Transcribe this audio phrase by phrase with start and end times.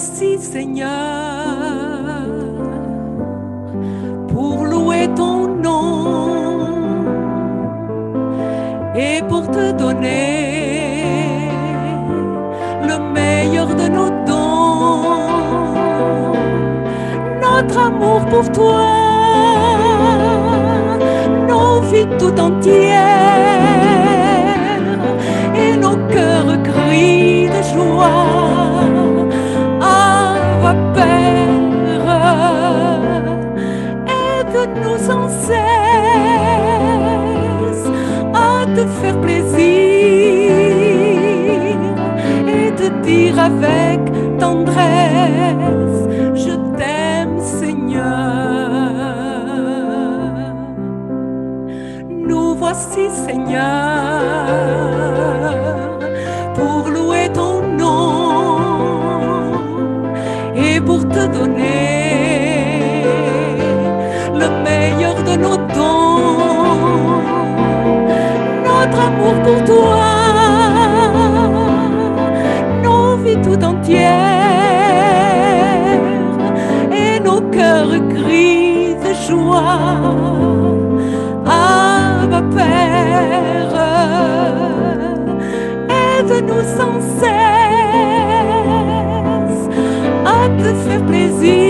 [0.00, 0.86] Voici, Seigneur,
[4.28, 6.68] pour louer ton nom
[8.94, 11.50] et pour te donner
[12.80, 15.18] le meilleur de nos dons,
[17.42, 18.86] notre amour pour toi,
[21.48, 23.07] nos vies tout entières.
[38.78, 40.52] te faire plaisir
[42.46, 44.00] et te dire avec
[44.38, 46.00] tendresse,
[46.34, 48.04] je t'aime Seigneur.
[52.08, 54.58] Nous voici Seigneur.
[69.08, 70.08] amour pour toi.
[72.84, 74.08] Nos vies tout entières
[77.02, 79.80] et nos cœurs gris de joie.
[81.46, 83.76] Ah, Père,
[86.02, 87.68] aide-nous sans cesse
[90.34, 91.67] à te faire plaisir.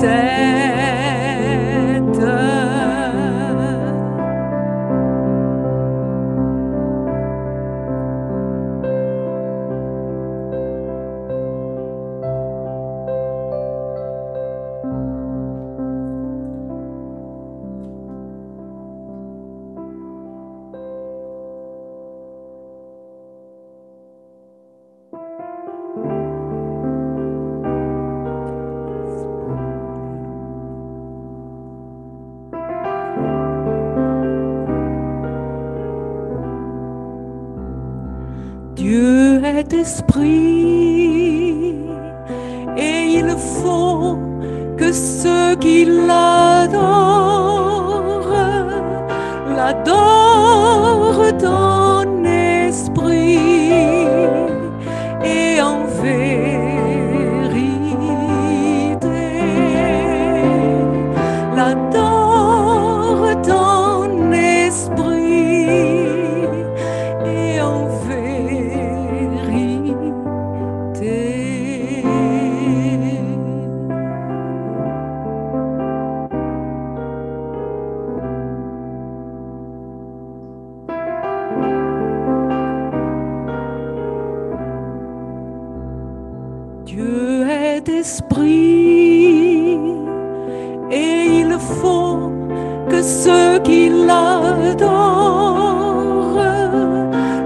[0.00, 0.39] day.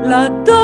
[0.04, 0.63] La DON-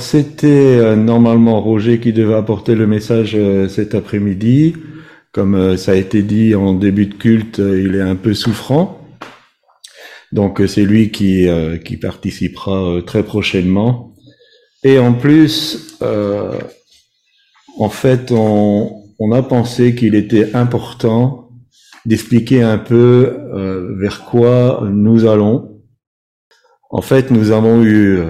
[0.00, 4.74] c'était euh, normalement Roger qui devait apporter le message euh, cet après-midi.
[5.32, 9.06] Comme euh, ça a été dit en début de culte, il est un peu souffrant.
[10.32, 11.48] Donc c'est lui qui,
[12.00, 14.14] participera très prochainement.
[14.84, 15.98] Et en plus,
[17.78, 21.50] en fait, on a pensé qu'il était important
[22.06, 23.38] d'expliquer un peu
[23.98, 25.82] vers quoi nous allons.
[26.90, 28.20] En fait, nous avons eu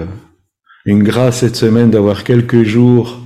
[0.85, 3.19] une grâce cette semaine d'avoir quelques jours.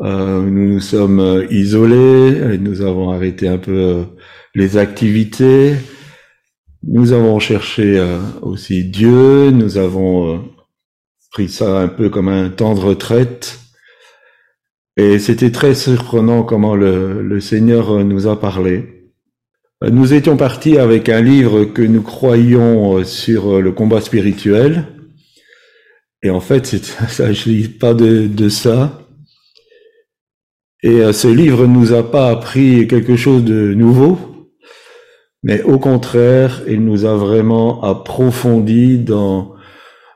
[0.00, 4.04] Euh, nous nous sommes euh, isolés, nous avons arrêté un peu euh,
[4.54, 5.74] les activités.
[6.84, 8.04] Nous avons cherché
[8.40, 10.50] aussi Dieu, nous avons
[11.30, 13.60] pris ça un peu comme un temps de retraite.
[14.96, 19.12] Et c'était très surprenant comment le, le Seigneur nous a parlé.
[19.88, 24.91] Nous étions partis avec un livre que nous croyions sur le combat spirituel.
[26.22, 26.66] Et en fait,
[27.08, 29.00] ça, je lis pas de, de ça.
[30.82, 34.18] Et euh, ce livre nous a pas appris quelque chose de nouveau,
[35.42, 39.54] mais au contraire, il nous a vraiment approfondi dans,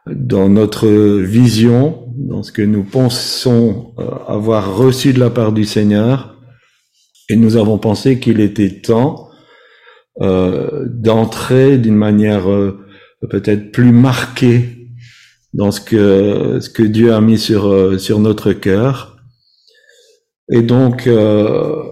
[0.06, 5.64] dans notre vision, dans ce que nous pensons euh, avoir reçu de la part du
[5.64, 6.36] Seigneur.
[7.28, 9.30] Et nous avons pensé qu'il était temps
[10.22, 12.78] euh, d'entrer d'une manière euh,
[13.28, 14.75] peut-être plus marquée
[15.56, 19.16] dans ce que, ce que Dieu a mis sur, sur notre cœur.
[20.52, 21.82] Et donc, euh,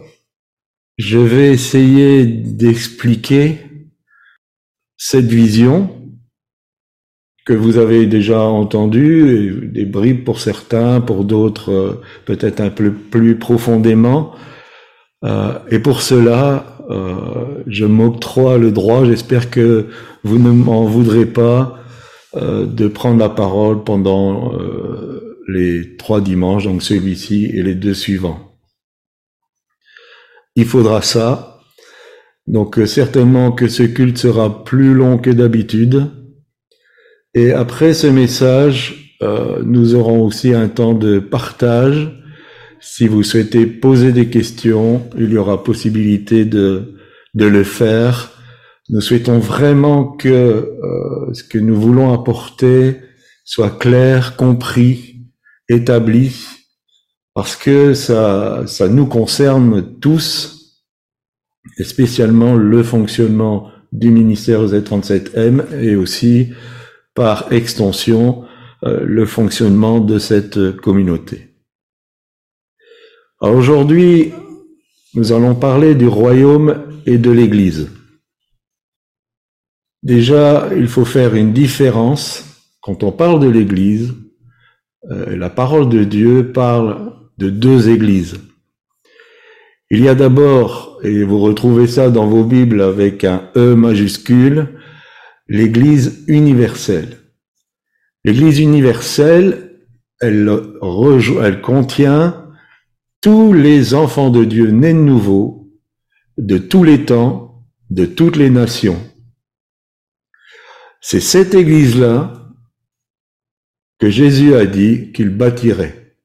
[0.97, 3.59] je vais essayer d'expliquer
[4.97, 5.91] cette vision
[7.45, 12.91] que vous avez déjà entendue, des bribes pour certains, pour d'autres euh, peut-être un peu
[12.93, 14.33] plus profondément.
[15.25, 19.89] Euh, et pour cela, euh, je m'octroie le droit, j'espère que
[20.23, 21.84] vous ne m'en voudrez pas,
[22.37, 24.53] euh, de prendre la parole pendant
[25.49, 28.55] les trois dimanches, donc celui-ci et les deux suivants.
[30.57, 31.61] Il faudra ça.
[32.47, 36.11] Donc euh, certainement que ce culte sera plus long que d'habitude.
[37.35, 42.21] Et après ce message, euh, nous aurons aussi un temps de partage.
[42.81, 46.95] Si vous souhaitez poser des questions, il y aura possibilité de,
[47.35, 48.31] de le faire.
[48.91, 53.01] Nous souhaitons vraiment que euh, ce que nous voulons apporter
[53.45, 55.17] soit clair, compris
[55.69, 56.33] établi
[57.35, 60.85] parce que ça, ça nous concerne tous,
[61.79, 66.53] et spécialement le fonctionnement du ministère Z37M et aussi
[67.15, 68.45] par extension
[68.85, 71.55] euh, le fonctionnement de cette communauté.
[73.41, 74.33] Aujourd'hui,
[75.15, 77.89] nous allons parler du royaume et de l'Église.
[80.05, 82.45] Déjà, il faut faire une différence
[82.81, 84.15] quand on parle de l'Église
[85.11, 88.37] euh, la parole de Dieu parle de deux églises.
[89.91, 94.69] Il y a d'abord, et vous retrouvez ça dans vos Bibles avec un E majuscule,
[95.47, 97.19] l'Église universelle.
[98.25, 99.79] L'Église universelle,
[100.21, 100.51] elle,
[101.43, 102.47] elle contient
[103.21, 105.71] tous les enfants de Dieu nés de nouveau,
[106.39, 108.99] de tous les temps, de toutes les nations.
[111.07, 112.33] C'est cette Église-là
[113.99, 116.17] que Jésus a dit qu'il bâtirait.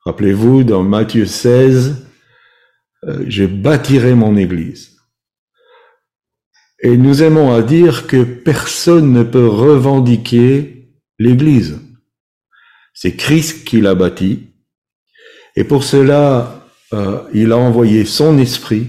[0.00, 2.04] Rappelez-vous, dans Matthieu 16,
[3.04, 4.96] euh, je bâtirai mon Église.
[6.80, 10.88] Et nous aimons à dire que personne ne peut revendiquer
[11.20, 11.78] l'Église.
[12.92, 14.48] C'est Christ qui l'a bâti.
[15.54, 18.88] Et pour cela, euh, il a envoyé son esprit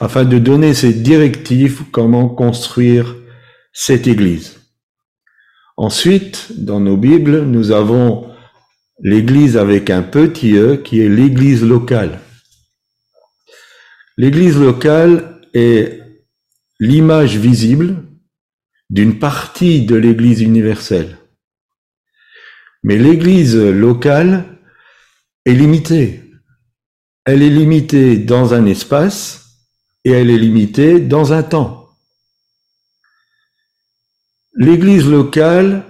[0.00, 3.14] afin de donner ses directives comment construire
[3.74, 4.60] cette Église.
[5.76, 8.32] Ensuite, dans nos Bibles, nous avons
[9.00, 12.20] l'Église avec un petit e qui est l'Église locale.
[14.16, 16.00] L'Église locale est
[16.78, 17.96] l'image visible
[18.88, 21.18] d'une partie de l'Église universelle.
[22.84, 24.44] Mais l'Église locale
[25.44, 26.22] est limitée.
[27.24, 29.58] Elle est limitée dans un espace
[30.04, 31.83] et elle est limitée dans un temps.
[34.56, 35.84] L'Église locale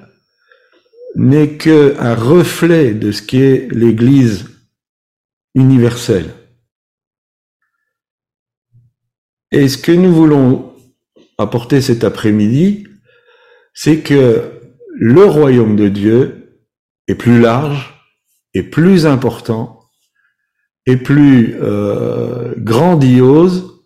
[1.16, 4.46] n'est qu'un reflet de ce qu'est l'Église
[5.54, 6.30] universelle.
[9.52, 10.74] Et ce que nous voulons
[11.38, 12.88] apporter cet après-midi,
[13.72, 14.50] c'est que
[14.94, 16.60] le royaume de Dieu
[17.06, 17.94] est plus large,
[18.54, 19.80] est plus important,
[20.86, 23.84] est plus euh, grandiose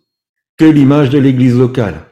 [0.56, 2.07] que l'image de l'Église locale.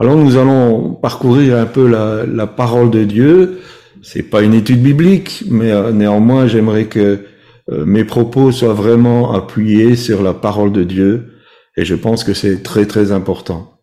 [0.00, 3.60] Alors nous allons parcourir un peu la, parole de Dieu.
[4.02, 7.26] C'est pas une étude biblique, mais euh, néanmoins j'aimerais que
[7.70, 11.34] euh, mes propos soient vraiment appuyés sur la parole de Dieu,
[11.76, 13.78] et je pense que c'est très très important.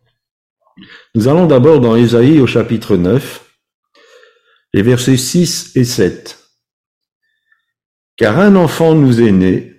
[1.14, 3.44] Nous allons d'abord dans Ésaïe au chapitre 9,
[4.74, 6.36] les versets 6 et 7.
[8.16, 9.76] Car un enfant nous est né,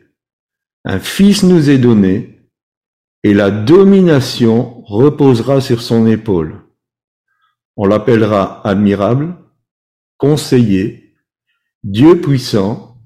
[0.85, 2.38] un fils nous est donné,
[3.23, 6.61] et la domination reposera sur son épaule.
[7.75, 9.35] On l'appellera admirable,
[10.17, 11.15] conseiller,
[11.83, 12.97] Dieu puissant,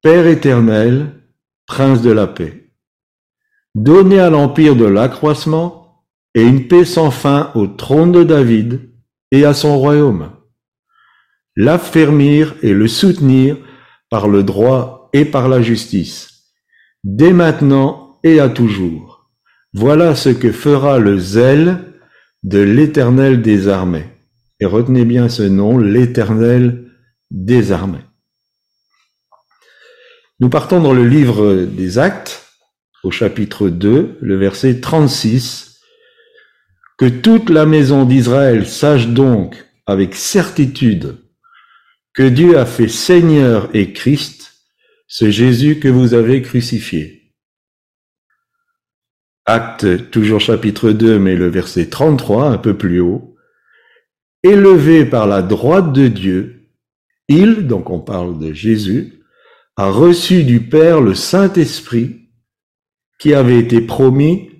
[0.00, 1.24] Père éternel,
[1.66, 2.72] Prince de la paix.
[3.74, 8.92] Donner à l'empire de l'accroissement et une paix sans fin au trône de David
[9.30, 10.30] et à son royaume.
[11.56, 13.56] L'affermir et le soutenir
[14.08, 16.54] par le droit et par la justice,
[17.04, 19.07] dès maintenant et à toujours.
[19.74, 21.78] Voilà ce que fera le zèle
[22.42, 24.06] de l'Éternel des armées.
[24.60, 26.90] Et retenez bien ce nom, l'Éternel
[27.30, 28.04] des armées.
[30.40, 32.46] Nous partons dans le livre des Actes,
[33.02, 35.80] au chapitre 2, le verset 36.
[36.96, 41.16] Que toute la maison d'Israël sache donc avec certitude
[42.14, 44.54] que Dieu a fait Seigneur et Christ,
[45.06, 47.17] ce Jésus que vous avez crucifié.
[49.48, 53.34] Acte, toujours chapitre 2, mais le verset 33, un peu plus haut.
[54.42, 56.68] Élevé par la droite de Dieu,
[57.28, 59.22] il, donc on parle de Jésus,
[59.78, 62.28] a reçu du Père le Saint-Esprit
[63.18, 64.50] qui avait été promis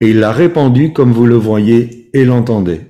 [0.00, 2.80] et il l'a répandu comme vous le voyez et l'entendez.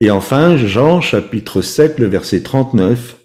[0.00, 3.16] Et enfin, Jean chapitre 7, le verset 39,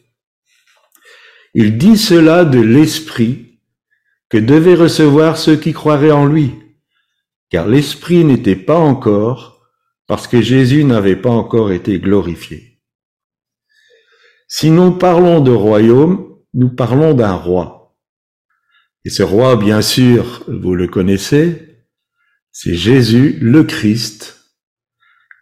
[1.53, 3.50] il dit cela de l'Esprit
[4.31, 6.55] que devaient recevoir ceux qui croiraient en lui,
[7.49, 9.67] car l'Esprit n'était pas encore,
[10.07, 12.79] parce que Jésus n'avait pas encore été glorifié.
[14.47, 17.97] Si nous parlons de royaume, nous parlons d'un roi.
[19.03, 21.83] Et ce roi, bien sûr, vous le connaissez,
[22.51, 24.49] c'est Jésus, le Christ,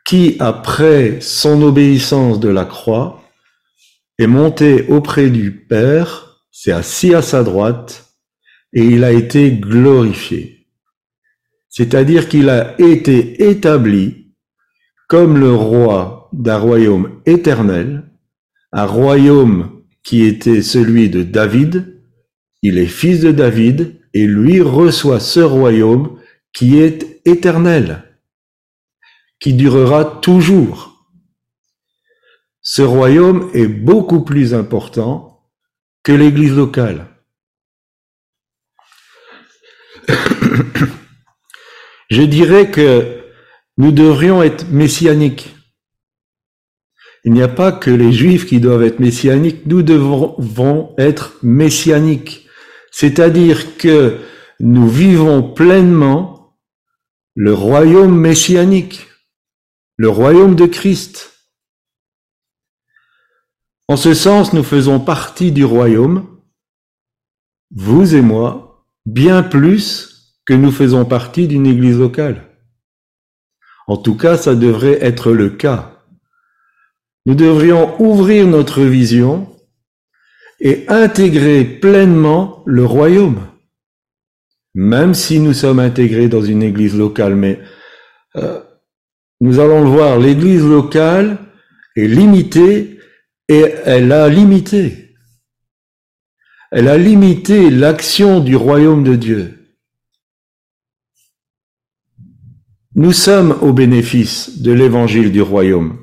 [0.06, 3.24] qui, après son obéissance de la croix,
[4.18, 8.09] est monté auprès du Père, s'est assis à sa droite,
[8.74, 10.68] et il a été glorifié.
[11.70, 14.34] C'est-à-dire qu'il a été établi
[15.08, 18.12] comme le roi d'un royaume éternel,
[18.72, 22.02] un royaume qui était celui de David,
[22.62, 26.20] il est fils de David, et lui reçoit ce royaume
[26.54, 28.04] qui est éternel
[29.40, 31.08] qui durera toujours.
[32.62, 35.50] Ce royaume est beaucoup plus important
[36.04, 37.08] que l'Église locale.
[42.10, 43.22] Je dirais que
[43.78, 45.56] nous devrions être messianiques.
[47.24, 52.48] Il n'y a pas que les juifs qui doivent être messianiques, nous devons être messianiques.
[52.92, 54.18] C'est-à-dire que
[54.60, 56.58] nous vivons pleinement
[57.36, 59.06] le royaume messianique
[60.00, 61.34] le royaume de Christ.
[63.90, 66.40] En ce sens, nous faisons partie du royaume,
[67.76, 68.69] vous et moi,
[69.14, 72.44] bien plus que nous faisons partie d'une église locale.
[73.88, 76.04] En tout cas, ça devrait être le cas.
[77.26, 79.56] Nous devrions ouvrir notre vision
[80.60, 83.48] et intégrer pleinement le royaume,
[84.76, 87.36] même si nous sommes intégrés dans une église locale.
[87.36, 87.60] Mais
[88.36, 88.60] euh,
[89.42, 91.38] nous allons le voir, l'Église locale
[91.96, 93.00] est limitée
[93.48, 95.09] et elle a limité.
[96.72, 99.76] Elle a limité l'action du royaume de Dieu.
[102.96, 105.98] Nous sommes au bénéfice de l'évangile du royaume.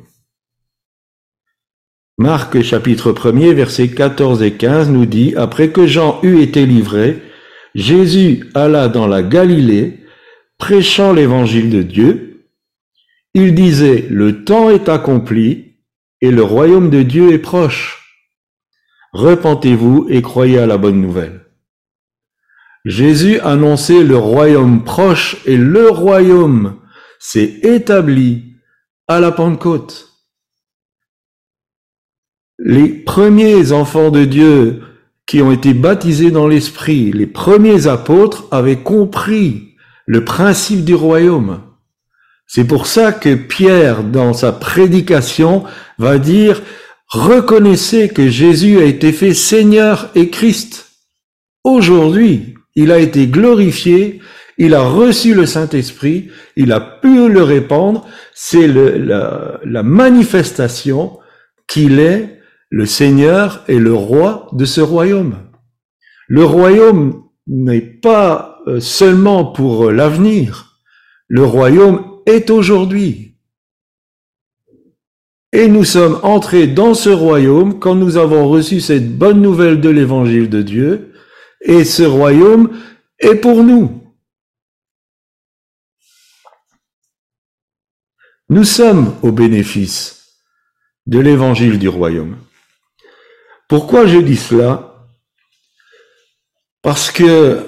[2.18, 7.22] Marc chapitre 1er versets 14 et 15 nous dit, Après que Jean eut été livré,
[7.74, 10.00] Jésus alla dans la Galilée,
[10.58, 12.26] prêchant l'évangile de Dieu
[13.38, 15.74] il disait, le temps est accompli
[16.22, 17.95] et le royaume de Dieu est proche.
[19.16, 21.46] Repentez-vous et croyez à la bonne nouvelle.
[22.84, 26.76] Jésus annonçait le royaume proche et le royaume
[27.18, 28.56] s'est établi
[29.08, 30.10] à la Pentecôte.
[32.58, 34.82] Les premiers enfants de Dieu
[35.24, 41.62] qui ont été baptisés dans l'Esprit, les premiers apôtres avaient compris le principe du royaume.
[42.46, 45.64] C'est pour ça que Pierre, dans sa prédication,
[45.96, 46.60] va dire,
[47.08, 50.86] reconnaissez que Jésus a été fait Seigneur et Christ.
[51.64, 54.20] Aujourd'hui, il a été glorifié,
[54.58, 61.18] il a reçu le Saint-Esprit, il a pu le répandre, c'est la, manifestation
[61.68, 62.40] qu'il est
[62.70, 65.36] le Seigneur et le roi de ce royaume.
[66.28, 70.80] Le royaume n'est pas euh, seulement pour l'avenir.
[71.28, 73.35] Le royaume est aujourd'hui.
[75.52, 79.88] Et nous sommes entrés dans ce royaume quand nous avons reçu cette bonne nouvelle de
[79.88, 81.14] l'évangile de Dieu,
[81.60, 82.78] et ce royaume
[83.18, 84.02] est pour nous.
[88.48, 90.42] Nous sommes au bénéfice
[91.06, 92.36] de l'évangile du royaume.
[93.68, 95.08] Pourquoi je dis cela?
[96.82, 97.66] Parce que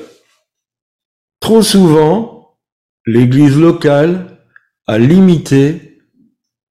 [1.41, 2.59] trop souvent,
[3.07, 4.45] l'Église locale
[4.87, 5.88] à limiter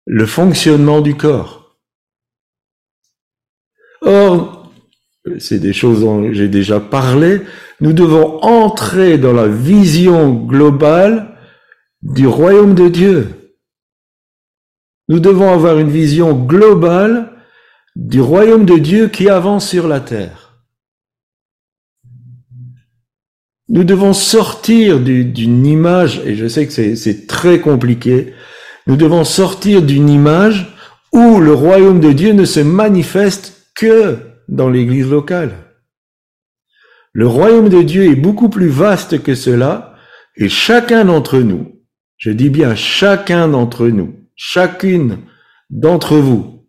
[0.07, 1.77] le fonctionnement du corps.
[4.01, 4.71] Or,
[5.37, 7.41] c'est des choses dont j'ai déjà parlé,
[7.81, 11.37] nous devons entrer dans la vision globale
[12.01, 13.53] du royaume de Dieu.
[15.09, 17.33] Nous devons avoir une vision globale
[17.97, 20.63] du royaume de Dieu qui avance sur la terre.
[23.67, 28.33] Nous devons sortir d'une image, et je sais que c'est très compliqué,
[28.87, 30.73] nous devons sortir d'une image
[31.11, 35.55] où le royaume de Dieu ne se manifeste que dans l'église locale.
[37.11, 39.95] Le royaume de Dieu est beaucoup plus vaste que cela,
[40.35, 41.81] et chacun d'entre nous,
[42.17, 45.19] je dis bien chacun d'entre nous, chacune
[45.69, 46.65] d'entre vous,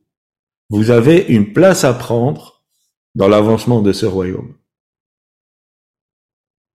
[0.70, 2.64] vous avez une place à prendre
[3.14, 4.54] dans l'avancement de ce royaume.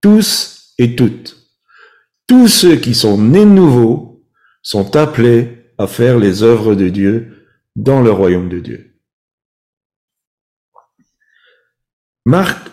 [0.00, 1.36] Tous et toutes,
[2.26, 4.13] tous ceux qui sont nés de nouveau
[4.64, 7.46] sont appelés à faire les œuvres de Dieu
[7.76, 8.94] dans le royaume de Dieu.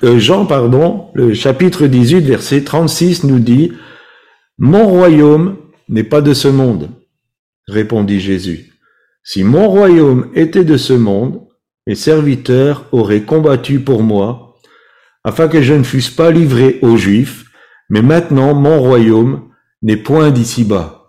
[0.03, 3.73] Euh, Jean, pardon, le chapitre 18, verset 36 nous dit,
[4.57, 5.57] Mon royaume
[5.89, 6.89] n'est pas de ce monde,
[7.67, 8.71] répondit Jésus.
[9.23, 11.41] Si mon royaume était de ce monde,
[11.85, 14.55] mes serviteurs auraient combattu pour moi,
[15.23, 17.45] afin que je ne fusse pas livré aux Juifs,
[17.89, 19.49] mais maintenant mon royaume
[19.81, 21.00] n'est point d'ici-bas.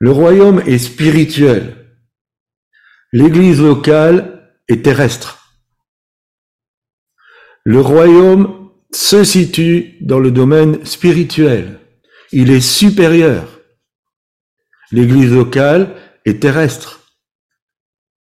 [0.00, 1.74] Le royaume est spirituel.
[3.12, 5.56] L'Église locale est terrestre.
[7.64, 11.80] Le royaume se situe dans le domaine spirituel.
[12.30, 13.60] Il est supérieur.
[14.92, 17.12] L'Église locale est terrestre.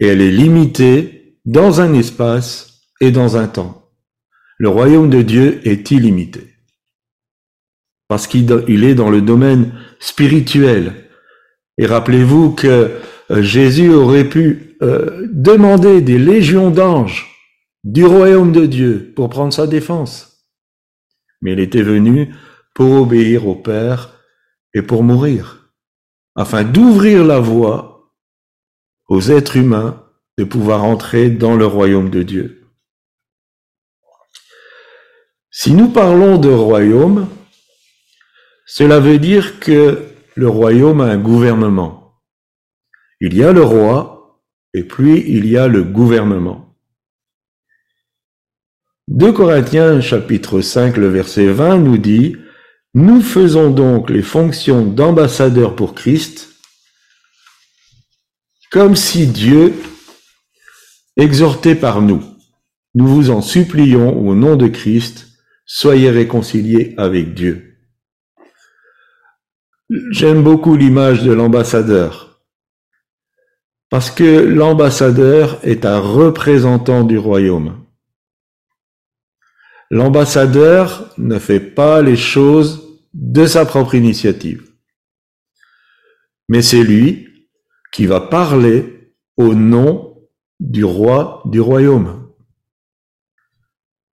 [0.01, 3.91] Et elle est limitée dans un espace et dans un temps.
[4.59, 6.55] Le royaume de Dieu est illimité.
[8.09, 11.06] Parce qu'il est dans le domaine spirituel.
[11.79, 12.91] Et rappelez-vous que
[13.31, 17.33] euh, Jésus aurait pu euh, demander des légions d'anges
[17.85, 20.47] du royaume de Dieu pour prendre sa défense.
[21.41, 22.35] Mais il était venu
[22.75, 24.21] pour obéir au Père
[24.75, 25.73] et pour mourir,
[26.35, 28.13] afin d'ouvrir la voie
[29.09, 30.03] aux êtres humains
[30.39, 32.67] de pouvoir entrer dans le royaume de Dieu.
[35.51, 37.29] Si nous parlons de royaume,
[38.67, 42.21] cela veut dire que le royaume a un gouvernement.
[43.21, 44.43] Il y a le roi
[44.75, 46.77] et puis il y a le gouvernement.
[49.09, 52.37] 2 Corinthiens chapitre 5 le verset 20 nous dit
[52.93, 56.51] nous faisons donc les fonctions d'ambassadeurs pour Christ
[58.71, 59.75] comme si Dieu
[61.17, 62.23] exhortait par nous.
[62.95, 65.29] Nous vous en supplions au nom de Christ,
[65.65, 67.76] soyez réconciliés avec Dieu.
[69.89, 72.43] J'aime beaucoup l'image de l'ambassadeur,
[73.89, 77.85] parce que l'ambassadeur est un représentant du royaume.
[79.91, 84.65] L'ambassadeur ne fait pas les choses de sa propre initiative.
[86.49, 87.29] Mais c'est lui
[87.93, 90.19] qui va parler au nom
[90.59, 92.33] du roi du royaume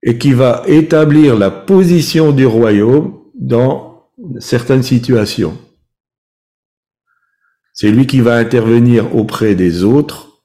[0.03, 3.92] et qui va établir la position du royaume dans
[4.39, 5.57] certaines situations.
[7.73, 10.43] C'est lui qui va intervenir auprès des autres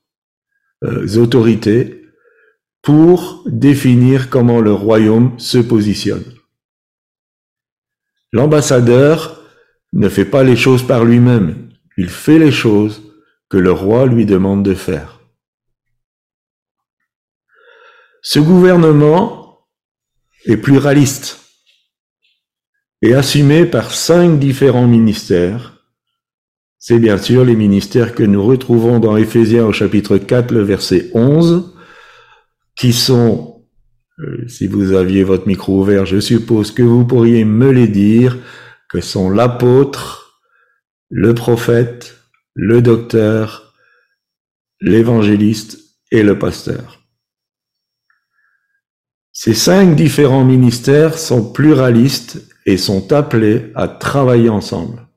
[0.85, 2.07] euh, autorités
[2.83, 6.25] pour définir comment le royaume se positionne.
[8.33, 9.43] L'ambassadeur
[9.93, 13.03] ne fait pas les choses par lui-même, il fait les choses
[13.49, 15.21] que le roi lui demande de faire.
[18.23, 19.67] Ce gouvernement
[20.45, 21.47] est pluraliste
[23.02, 25.84] et assumé par cinq différents ministères.
[26.78, 31.11] C'est bien sûr les ministères que nous retrouvons dans Éphésiens au chapitre 4, le verset
[31.14, 31.74] 11,
[32.76, 33.58] qui sont
[34.20, 38.37] euh, si vous aviez votre micro ouvert, je suppose que vous pourriez me les dire,
[38.88, 40.42] que sont l'apôtre,
[41.08, 42.18] le prophète,
[42.54, 43.74] le docteur,
[44.80, 45.78] l'évangéliste
[46.11, 47.02] et le pasteur.
[49.32, 55.09] Ces cinq différents ministères sont pluralistes et sont appelés à travailler ensemble.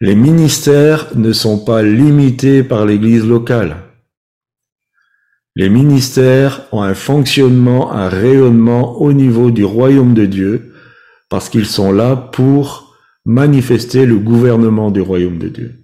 [0.00, 3.78] Les ministères ne sont pas limités par l'Église locale.
[5.56, 10.74] Les ministères ont un fonctionnement, un rayonnement au niveau du royaume de Dieu
[11.28, 15.74] parce qu'ils sont là pour manifester le gouvernement du royaume de Dieu.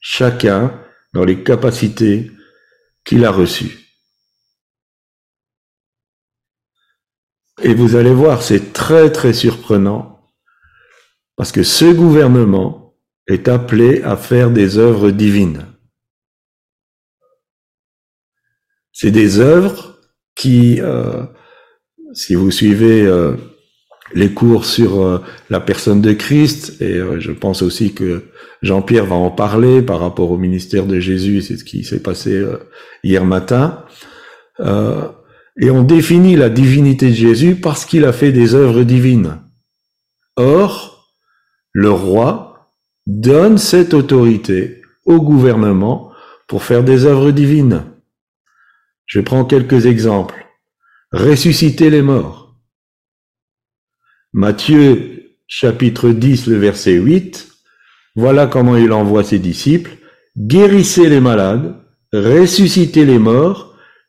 [0.00, 0.72] Chacun
[1.12, 2.30] dans les capacités
[3.04, 3.85] qu'il a reçues.
[7.62, 10.20] Et vous allez voir, c'est très très surprenant
[11.36, 12.94] parce que ce gouvernement
[13.28, 15.66] est appelé à faire des œuvres divines.
[18.92, 19.98] C'est des œuvres
[20.34, 21.24] qui, euh,
[22.12, 23.34] si vous suivez euh,
[24.14, 25.18] les cours sur euh,
[25.50, 28.24] la personne de Christ, et je pense aussi que
[28.62, 32.42] Jean-Pierre va en parler par rapport au ministère de Jésus, c'est ce qui s'est passé
[33.02, 33.84] hier matin,
[35.58, 39.40] et on définit la divinité de Jésus parce qu'il a fait des œuvres divines.
[40.36, 41.14] Or,
[41.72, 42.74] le roi
[43.06, 46.12] donne cette autorité au gouvernement
[46.46, 47.84] pour faire des œuvres divines.
[49.06, 50.46] Je prends quelques exemples.
[51.12, 52.56] Ressusciter les morts.
[54.32, 57.48] Matthieu chapitre 10, le verset 8.
[58.16, 59.96] Voilà comment il envoie ses disciples.
[60.36, 61.76] Guérissez les malades,
[62.12, 63.65] ressuscitez les morts,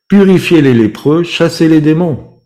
[0.10, 2.42] purifiez les lépreux, chassez les démons.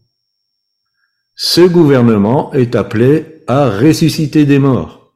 [1.36, 5.15] Ce gouvernement est appelé à ressusciter des morts.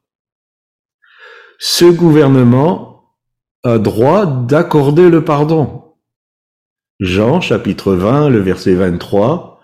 [1.60, 3.16] Ce gouvernement
[3.64, 5.96] a droit d'accorder le pardon.
[7.00, 9.62] Jean chapitre 20, le verset 23,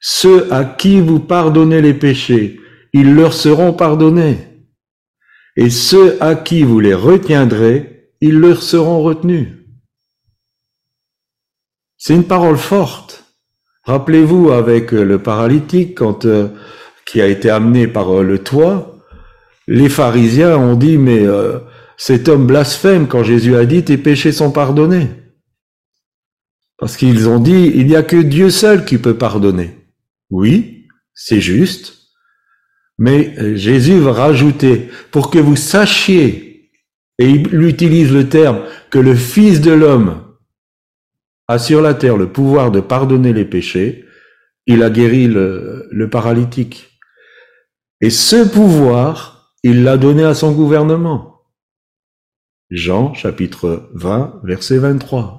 [0.00, 2.60] Ceux à qui vous pardonnez les péchés,
[2.92, 4.38] ils leur seront pardonnés.
[5.56, 9.59] Et ceux à qui vous les retiendrez, ils leur seront retenus.
[12.00, 13.24] C'est une parole forte.
[13.84, 16.48] Rappelez-vous avec le paralytique quand euh,
[17.04, 18.96] qui a été amené par euh, le toit,
[19.66, 21.58] les pharisiens ont dit mais euh,
[21.98, 25.10] cet homme blasphème quand Jésus a dit tes péchés sont pardonnés.
[26.78, 29.76] Parce qu'ils ont dit, il n'y a que Dieu seul qui peut pardonner.
[30.30, 31.98] Oui, c'est juste.
[32.98, 36.70] Mais euh, Jésus va rajouter, pour que vous sachiez,
[37.18, 40.22] et il utilise le terme, que le Fils de l'homme
[41.50, 44.04] a sur la terre le pouvoir de pardonner les péchés,
[44.66, 47.00] il a guéri le, paralytique.
[48.00, 51.42] Et ce pouvoir, il l'a donné à son gouvernement.
[52.70, 55.38] Jean chapitre 20, verset 23.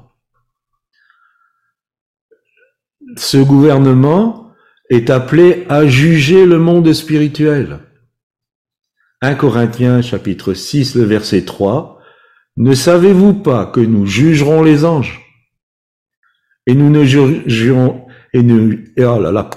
[3.17, 4.53] ce gouvernement
[4.89, 7.79] est appelé à juger le monde spirituel.
[9.21, 12.01] 1 Corinthiens chapitre 6, le verset 3.
[12.57, 15.20] Ne savez-vous pas que nous jugerons les anges?
[16.67, 17.03] Et nous ne
[18.33, 19.49] et nous, oh là là,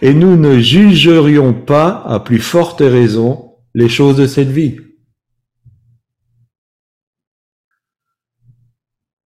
[0.00, 4.80] et nous ne jugerions pas à plus forte raison les choses de cette vie.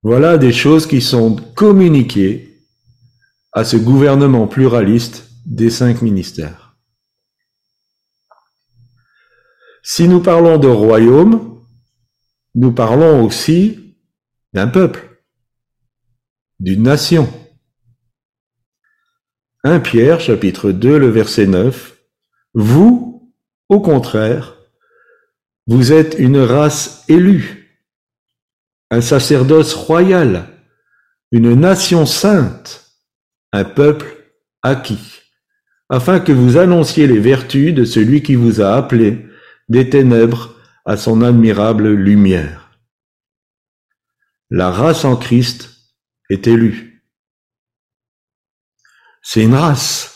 [0.03, 2.63] Voilà des choses qui sont communiquées
[3.53, 6.77] à ce gouvernement pluraliste des cinq ministères.
[9.83, 11.63] Si nous parlons de royaume,
[12.55, 13.97] nous parlons aussi
[14.53, 15.16] d'un peuple,
[16.61, 17.33] d'une nation.
[19.65, 21.97] 1 Pierre chapitre 2 le verset 9.
[22.55, 23.35] Vous,
[23.69, 24.57] au contraire,
[25.67, 27.83] vous êtes une race élue,
[28.91, 30.49] un sacerdoce royal,
[31.33, 32.93] une nation sainte,
[33.53, 34.07] un peuple
[34.63, 35.21] acquis,
[35.89, 39.27] afin que vous annonciez les vertus de celui qui vous a appelé
[39.69, 42.71] des ténèbres à son admirable lumière.
[44.51, 45.76] La race en Christ
[46.31, 47.05] est élue.
[49.23, 50.13] C'est une race.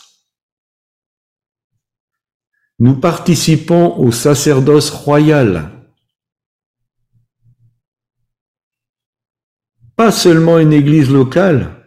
[2.79, 5.71] Nous participons au sacerdoce royal.
[9.95, 11.81] Pas seulement une église locale,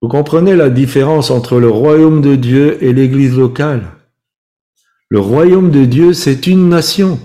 [0.00, 3.84] vous comprenez la différence entre le royaume de Dieu et l'église locale
[5.08, 7.18] Le royaume de Dieu, c'est une nation.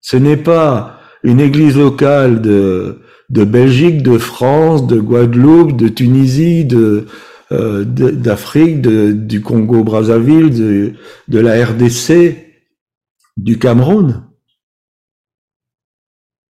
[0.00, 6.68] Ce n'est pas une église locale de, de Belgique, de France, de Guadeloupe, de Tunisie,
[7.50, 10.94] euh, d'Afrique, du Congo-Brazzaville,
[11.28, 12.36] de la RDC,
[13.38, 14.28] du Cameroun.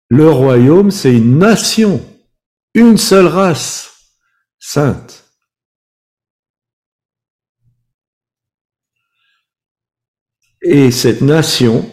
[0.07, 2.01] Le royaume, c'est une nation,
[2.73, 4.15] une seule race
[4.57, 5.25] sainte.
[10.61, 11.89] Et cette nation,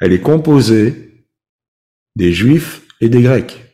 [0.00, 1.26] elle est composée
[2.16, 3.64] des Juifs et des Grecs.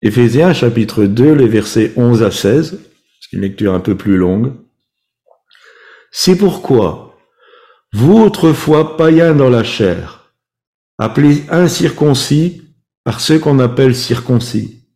[0.00, 2.80] Éphésiens chapitre 2, les versets 11 à 16,
[3.20, 4.54] c'est une lecture un peu plus longue.
[6.12, 7.18] C'est pourquoi,
[7.92, 10.32] vous autrefois païens dans la chair,
[10.98, 12.62] appelés incirconcis
[13.02, 14.88] par ceux qu'on appelle circoncis,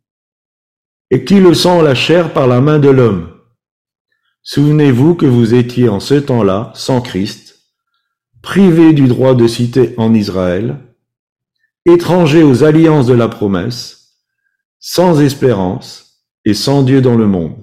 [1.10, 3.28] et qui le sont la chair par la main de l'homme.
[4.42, 7.72] Souvenez-vous que vous étiez en ce temps-là sans Christ,
[8.40, 10.78] privés du droit de citer en Israël,
[11.86, 14.18] étrangers aux alliances de la promesse,
[14.78, 17.56] sans espérance et sans Dieu dans le monde.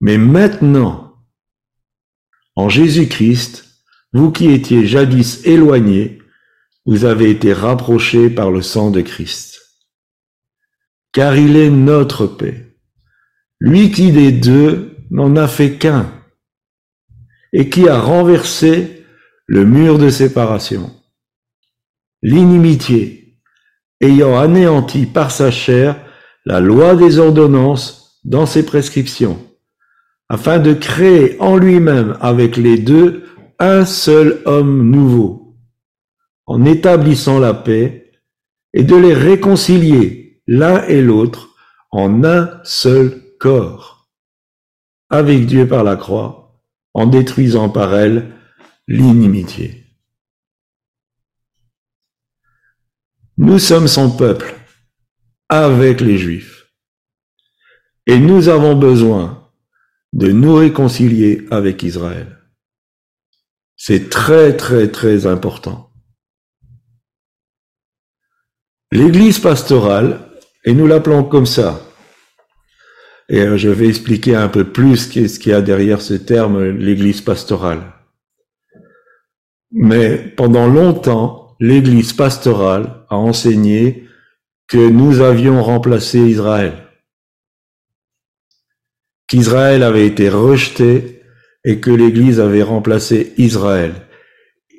[0.00, 1.16] Mais maintenant,
[2.56, 3.64] en Jésus-Christ,
[4.12, 6.20] vous qui étiez jadis éloignés,
[6.86, 9.60] vous avez été rapprochés par le sang de Christ.
[11.12, 12.76] Car il est notre paix.
[13.60, 16.12] Lui qui des deux n'en a fait qu'un
[17.52, 19.06] et qui a renversé
[19.46, 20.90] le mur de séparation.
[22.26, 23.36] L'inimitié,
[24.00, 26.00] ayant anéanti par sa chair
[26.46, 29.38] la loi des ordonnances dans ses prescriptions,
[30.30, 33.24] afin de créer en lui-même avec les deux
[33.58, 35.58] un seul homme nouveau,
[36.46, 38.10] en établissant la paix,
[38.72, 41.50] et de les réconcilier l'un et l'autre
[41.90, 44.08] en un seul corps,
[45.10, 46.58] avec Dieu par la croix,
[46.94, 48.32] en détruisant par elle
[48.88, 49.83] l'inimitié.
[53.36, 54.54] Nous sommes son peuple,
[55.48, 56.66] avec les Juifs,
[58.06, 59.50] et nous avons besoin
[60.12, 62.38] de nous réconcilier avec Israël.
[63.76, 65.90] C'est très très très important.
[68.92, 70.30] L'église pastorale,
[70.64, 71.82] et nous l'appelons comme ça,
[73.28, 76.62] et euh, je vais expliquer un peu plus ce qu'il y a derrière ce terme,
[76.62, 77.92] l'église pastorale.
[79.72, 84.08] Mais pendant longtemps, l'église pastorale a enseigné
[84.66, 86.74] que nous avions remplacé Israël,
[89.26, 91.22] qu'Israël avait été rejeté
[91.64, 93.94] et que l'église avait remplacé Israël.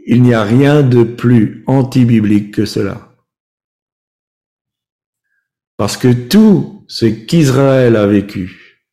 [0.05, 3.15] Il n'y a rien de plus anti-biblique que cela.
[5.77, 8.88] Parce que tout ce qu'Israël a vécu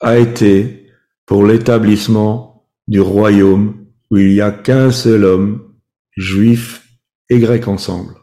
[0.00, 0.86] a été
[1.26, 5.71] pour l'établissement du royaume où il n'y a qu'un seul homme,
[6.16, 6.86] juif
[7.28, 8.14] et grec ensemble.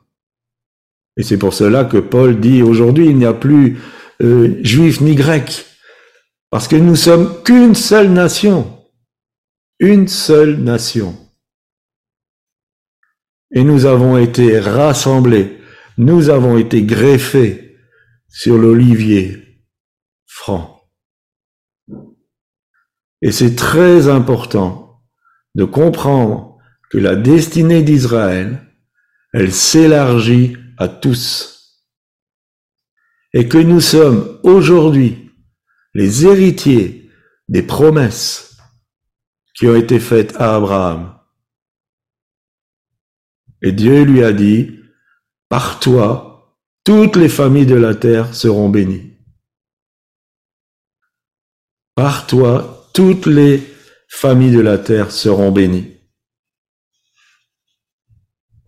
[1.17, 3.78] Et c'est pour cela que Paul dit aujourd'hui il n'y a plus
[4.21, 5.65] euh, juif ni grec,
[6.49, 8.86] parce que nous sommes qu'une seule nation,
[9.80, 11.15] une seule nation.
[13.52, 15.60] Et nous avons été rassemblés
[15.99, 17.78] nous avons été greffés
[18.30, 19.65] sur l'olivier
[20.25, 20.89] franc.
[23.21, 25.04] Et c'est très important
[25.56, 26.48] de comprendre
[26.89, 28.65] que la destinée d'Israël,
[29.34, 31.86] elle s'élargit à tous.
[33.34, 35.32] Et que nous sommes aujourd'hui
[35.93, 37.12] les héritiers
[37.47, 38.58] des promesses
[39.54, 41.19] qui ont été faites à Abraham.
[43.62, 44.80] Et Dieu lui a dit,
[45.49, 49.17] par toi, toutes les familles de la terre seront bénies.
[51.93, 53.62] Par toi, toutes les
[54.08, 55.98] familles de la terre seront bénies.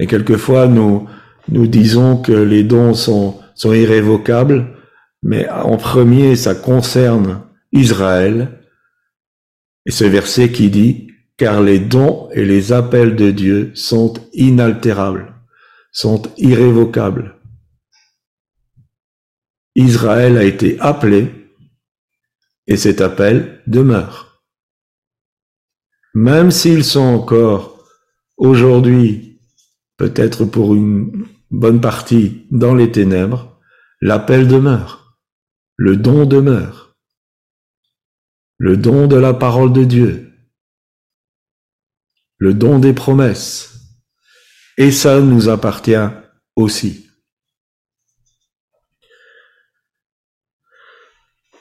[0.01, 1.07] Et quelquefois, nous,
[1.47, 4.75] nous disons que les dons sont, sont irrévocables,
[5.23, 8.59] mais en premier, ça concerne Israël.
[9.85, 11.07] Et ce verset qui dit,
[11.37, 15.31] car les dons et les appels de Dieu sont inaltérables
[15.91, 17.35] sont irrévocables.
[19.75, 21.31] Israël a été appelé
[22.67, 24.43] et cet appel demeure.
[26.13, 27.85] Même s'ils sont encore
[28.37, 29.30] aujourd'hui,
[30.01, 33.59] peut-être pour une bonne partie, dans les ténèbres,
[34.01, 35.15] l'appel demeure.
[35.75, 36.97] Le don demeure.
[38.57, 40.33] Le don de la parole de Dieu.
[42.39, 43.75] Le don des promesses
[44.75, 46.09] et ça nous appartient
[46.55, 47.05] aussi.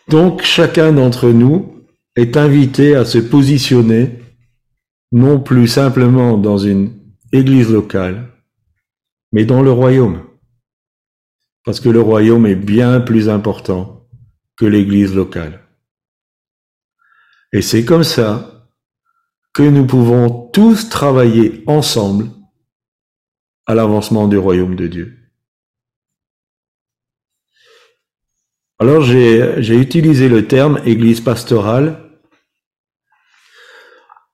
[0.09, 1.85] Donc chacun d'entre nous
[2.17, 4.19] est invité à se positionner
[5.13, 7.01] non plus simplement dans une
[7.33, 8.30] église locale,
[9.33, 10.27] mais dans le royaume.
[11.65, 14.09] Parce que le royaume est bien plus important
[14.57, 15.67] que l'église locale.
[17.53, 18.69] Et c'est comme ça
[19.53, 22.31] que nous pouvons tous travailler ensemble
[23.67, 25.17] à l'avancement du royaume de Dieu.
[28.79, 32.11] Alors j'ai utilisé le terme Église pastorale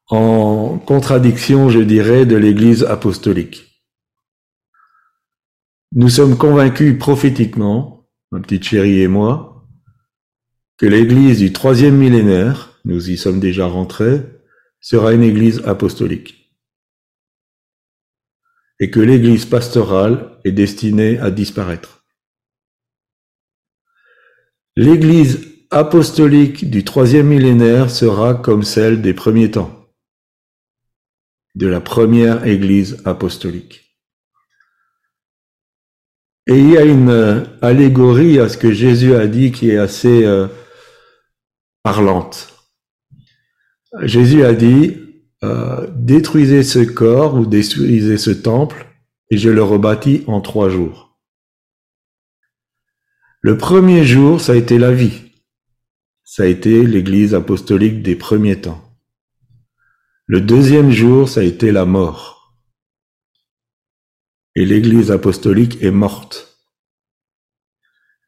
[0.08, 3.65] en contradiction, je dirais, de l'Église apostolique.
[5.98, 9.66] Nous sommes convaincus prophétiquement, ma petite chérie et moi,
[10.76, 14.20] que l'Église du troisième millénaire, nous y sommes déjà rentrés,
[14.78, 16.54] sera une Église apostolique
[18.78, 22.04] et que l'Église pastorale est destinée à disparaître.
[24.76, 29.88] L'Église apostolique du troisième millénaire sera comme celle des premiers temps,
[31.54, 33.85] de la première Église apostolique.
[36.48, 40.24] Et il y a une allégorie à ce que Jésus a dit qui est assez
[40.24, 40.46] euh,
[41.82, 42.54] parlante.
[44.02, 44.96] Jésus a dit,
[45.42, 48.86] euh, détruisez ce corps ou détruisez ce temple,
[49.30, 51.18] et je le rebâtis en trois jours.
[53.40, 55.22] Le premier jour, ça a été la vie.
[56.24, 58.82] Ça a été l'église apostolique des premiers temps.
[60.26, 62.35] Le deuxième jour, ça a été la mort.
[64.56, 66.58] Et l'église apostolique est morte.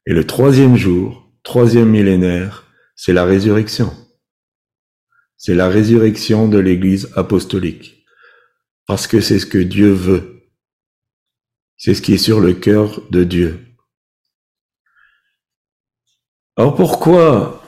[0.04, 3.90] Et le troisième jour, troisième millénaire, c'est la résurrection.
[5.38, 8.04] C'est la résurrection de l'église apostolique.
[8.86, 10.42] Parce que c'est ce que Dieu veut.
[11.78, 13.64] C'est ce qui est sur le cœur de Dieu.
[16.56, 17.62] Alors pourquoi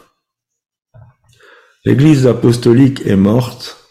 [1.87, 3.91] l'église apostolique est morte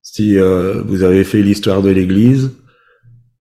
[0.00, 2.52] Si euh, vous avez fait l'histoire de l'église,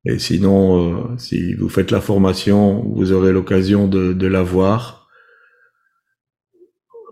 [0.09, 5.09] et sinon, euh, si vous faites la formation, vous aurez l'occasion de, de la voir.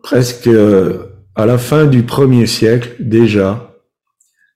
[0.01, 0.49] Presque
[1.35, 3.75] à la fin du premier siècle, déjà,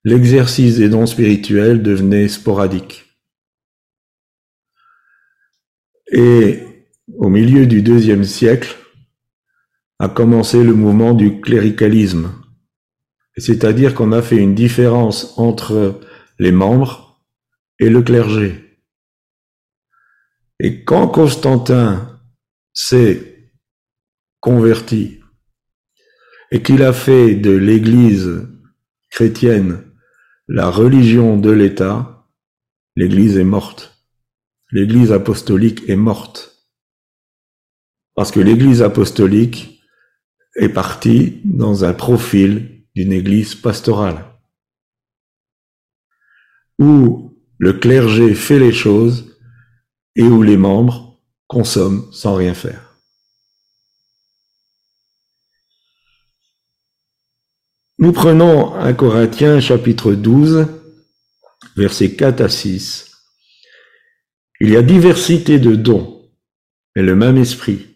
[0.06, 3.06] l'exercice des dons spirituels devenait sporadique.
[6.12, 6.64] Et
[7.18, 8.78] au milieu du deuxième siècle,
[10.00, 12.32] a commencé le mouvement du cléricalisme.
[13.36, 16.00] C'est-à-dire qu'on a fait une différence entre
[16.40, 17.09] les membres
[17.80, 18.80] et le clergé.
[20.60, 22.20] Et quand Constantin
[22.74, 23.52] s'est
[24.40, 25.20] converti
[26.52, 28.48] et qu'il a fait de l'Église
[29.10, 29.84] chrétienne
[30.48, 32.28] la religion de l'État,
[32.96, 34.00] l'Église est morte
[34.72, 36.68] l'Église apostolique est morte.
[38.16, 39.82] Parce que l'Église apostolique
[40.56, 44.26] est partie dans un profil d'une Église pastorale,
[47.60, 49.36] le clergé fait les choses
[50.16, 52.98] et où les membres consomment sans rien faire.
[57.98, 60.68] Nous prenons un Corinthiens chapitre 12,
[61.76, 63.12] versets 4 à 6.
[64.62, 66.32] Il y a diversité de dons,
[66.96, 67.88] mais le même esprit.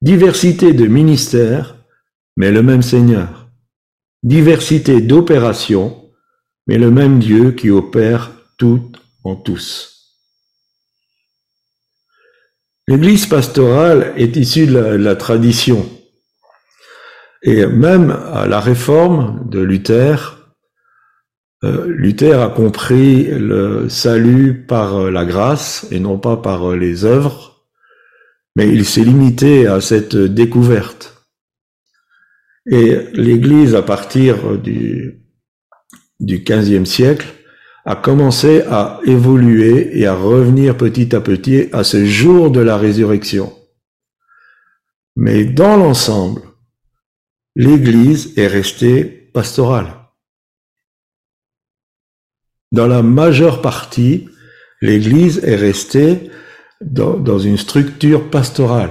[0.00, 1.76] Diversité de ministères,
[2.38, 3.50] mais le même Seigneur.
[4.22, 6.10] Diversité d'opérations,
[6.66, 8.92] mais le même Dieu qui opère tout
[9.24, 9.96] en tous.
[12.88, 15.88] L'Église pastorale est issue de la, tradition.
[17.42, 20.54] Et même à la réforme de Luther,
[21.64, 27.66] euh, Luther a compris le salut par la grâce et non pas par les œuvres,
[28.54, 31.26] mais il s'est limité à cette découverte.
[32.70, 35.22] Et l'Église, à partir du,
[36.20, 37.26] du 15 siècle,
[37.86, 42.76] a commencé à évoluer et à revenir petit à petit à ce jour de la
[42.76, 43.56] résurrection.
[45.14, 46.42] Mais dans l'ensemble,
[47.54, 49.94] l'Église est restée pastorale.
[52.72, 54.28] Dans la majeure partie,
[54.82, 56.28] l'Église est restée
[56.80, 58.90] dans, une structure pastorale.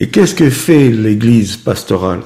[0.00, 2.22] Et qu'est-ce que fait l'Église pastorale?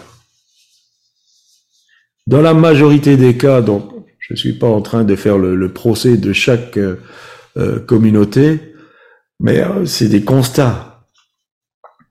[2.28, 3.91] Dans la majorité des cas, donc
[4.32, 6.96] je ne suis pas en train de faire le, procès de chaque euh,
[7.58, 8.74] euh, communauté,
[9.40, 11.06] mais euh, c'est des constats.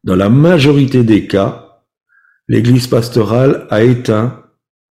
[0.04, 1.84] Dans la majorité des cas,
[2.48, 4.46] l'Église pastorale a éteint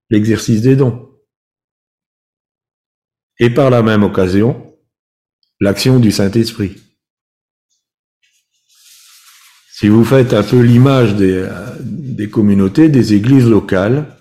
[0.10, 1.08] l'exercice des dons
[3.40, 4.76] et par la même occasion
[5.60, 6.82] l'action du Saint-Esprit.
[9.72, 14.19] Si vous faites un peu l'image des, communautés, des églises locales,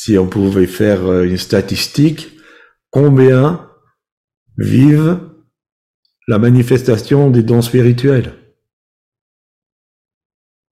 [0.00, 2.28] si on pouvait faire euh, une statistique,
[2.90, 3.68] combien
[4.56, 5.18] vivent
[6.28, 8.32] la manifestation des dons spirituels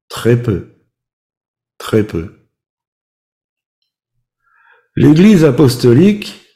[0.09, 0.77] Très peu.
[1.77, 2.49] Très peu.
[4.95, 6.47] L'Église apostolique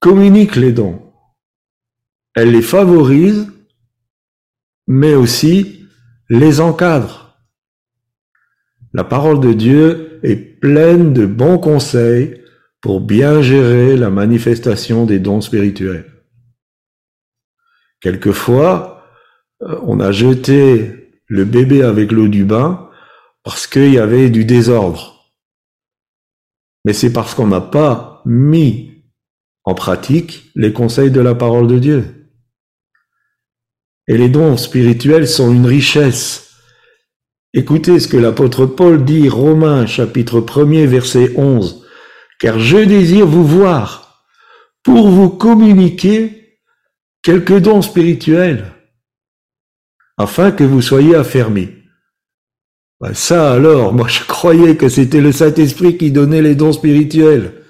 [0.00, 1.14] communique les dons.
[2.34, 3.46] Elle les favorise,
[4.88, 5.86] mais aussi
[6.30, 7.38] les encadre.
[8.92, 10.05] La parole de Dieu
[10.60, 12.42] pleine de bons conseils
[12.80, 16.12] pour bien gérer la manifestation des dons spirituels.
[18.00, 19.02] Quelquefois,
[19.62, 22.88] euh, on a jeté le bébé avec l'eau du bain
[23.42, 25.32] parce qu'il y avait du désordre.
[26.84, 29.04] Mais c'est parce qu'on n'a pas mis
[29.64, 32.30] en pratique les conseils de la parole de Dieu.
[34.08, 36.45] Et les dons spirituels sont une richesse.
[37.54, 41.86] Écoutez ce que l'apôtre Paul dit, Romains chapitre 1er verset 11.
[42.38, 44.26] Car je désire vous voir
[44.82, 46.60] pour vous communiquer
[47.22, 48.72] quelques dons spirituels,
[50.16, 51.70] afin que vous soyez affermis.
[53.00, 57.64] Ben ça alors, moi je croyais que c'était le Saint-Esprit qui donnait les dons spirituels.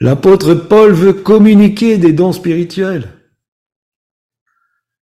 [0.00, 3.12] L'apôtre Paul veut communiquer des dons spirituels.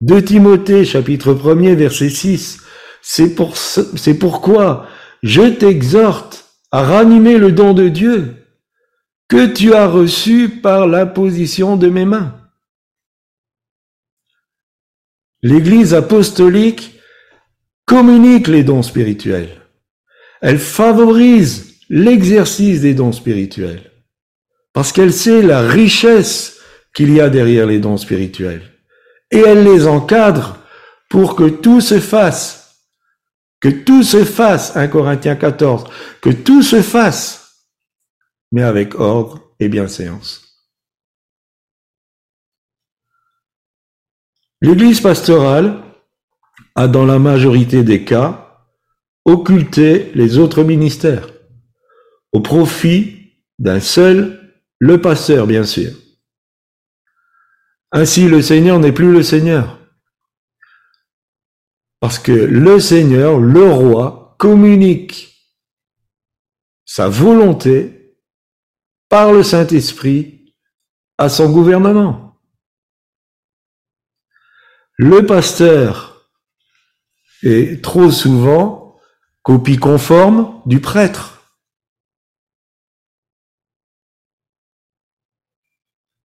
[0.00, 2.62] De Timothée, chapitre 1er, verset 6.
[3.02, 4.86] C'est pour, c'est pourquoi
[5.22, 8.34] je t'exhorte à ranimer le don de Dieu
[9.28, 12.36] que tu as reçu par l'imposition de mes mains.
[15.42, 17.00] L'église apostolique
[17.86, 19.60] communique les dons spirituels.
[20.42, 23.90] Elle favorise l'exercice des dons spirituels
[24.72, 26.58] parce qu'elle sait la richesse
[26.94, 28.62] qu'il y a derrière les dons spirituels.
[29.30, 30.58] Et elle les encadre
[31.08, 32.59] pour que tout se fasse,
[33.60, 35.84] que tout se fasse, 1 Corinthiens 14,
[36.20, 37.66] que tout se fasse,
[38.52, 40.46] mais avec ordre et bienséance.
[44.62, 45.82] L'église pastorale
[46.74, 48.66] a dans la majorité des cas
[49.24, 51.28] occulté les autres ministères
[52.32, 55.92] au profit d'un seul, le pasteur bien sûr.
[57.92, 59.79] Ainsi le Seigneur n'est plus le Seigneur.
[62.00, 65.30] Parce que le Seigneur, le roi, communique
[66.86, 68.16] sa volonté
[69.10, 70.56] par le Saint-Esprit
[71.18, 72.40] à son gouvernement.
[74.96, 76.30] Le pasteur
[77.42, 78.98] est trop souvent
[79.42, 81.56] copie conforme du prêtre.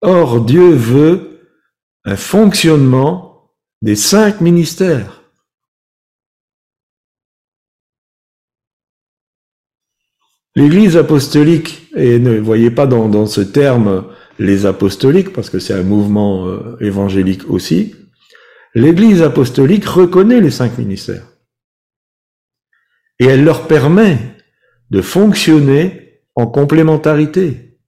[0.02, 1.50] Or, Dieu veut
[2.06, 3.52] un fonctionnement
[3.82, 5.25] des cinq ministères.
[10.56, 14.06] L'Église apostolique, et ne voyez pas dans, ce terme
[14.40, 17.96] les apostoliques, parce que c'est un mouvement euh, évangélique aussi,
[18.74, 21.28] l'Église apostolique reconnaît les cinq ministères.
[23.20, 24.18] Et elle leur permet
[24.92, 27.80] de fonctionner en complémentarité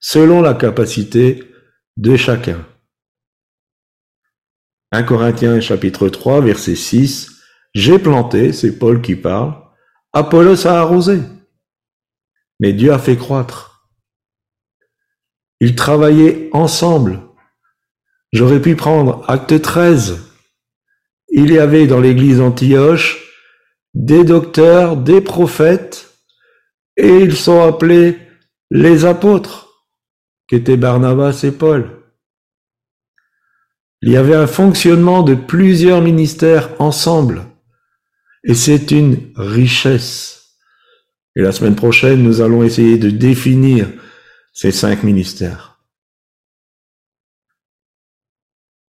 [0.00, 1.44] selon la capacité
[1.96, 2.66] de chacun.
[4.90, 7.30] 1 Corinthiens chapitre 3 verset 6,
[7.74, 9.54] J'ai planté, c'est Paul qui parle,
[10.12, 11.20] Apollos a arrosé,
[12.62, 13.88] mais Dieu a fait croître.
[15.58, 17.20] Ils travaillaient ensemble.
[18.32, 20.20] J'aurais pu prendre acte 13.
[21.30, 23.18] Il y avait dans l'église Antioche
[23.94, 26.14] des docteurs, des prophètes,
[26.96, 28.16] et ils sont appelés
[28.70, 29.88] les apôtres
[30.46, 31.90] qu'étaient Barnabas et Paul.
[34.02, 37.44] Il y avait un fonctionnement de plusieurs ministères ensemble.
[38.44, 40.41] Et c'est une richesse.
[41.34, 43.90] Et la semaine prochaine, nous allons essayer de définir
[44.52, 45.80] ces cinq ministères.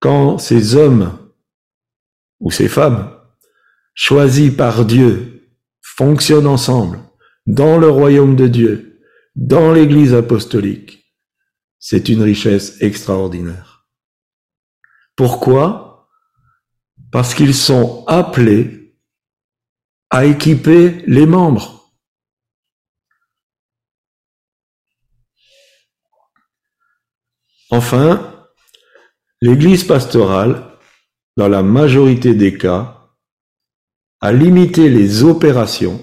[0.00, 1.18] Quand ces hommes
[2.40, 3.16] ou ces femmes
[3.94, 5.48] choisis par Dieu
[5.80, 6.98] fonctionnent ensemble
[7.46, 9.00] dans le royaume de Dieu,
[9.36, 11.14] dans l'église apostolique,
[11.78, 13.86] c'est une richesse extraordinaire.
[15.16, 16.08] Pourquoi?
[17.12, 18.96] Parce qu'ils sont appelés
[20.10, 21.83] à équiper les membres.
[27.76, 28.48] Enfin,
[29.40, 30.78] l'Église pastorale,
[31.36, 33.10] dans la majorité des cas,
[34.20, 36.00] a limité les opérations,